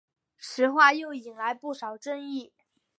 [0.39, 2.51] 此话又引来不少争议。